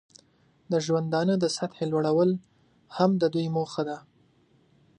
د 0.71 0.73
ژوندانه 0.85 1.35
د 1.39 1.45
سطحې 1.55 1.85
لوړول 1.91 2.29
هم 2.97 3.11
د 3.21 3.23
دوی 3.33 3.47
موخه 3.55 3.81
ده. 3.89 3.97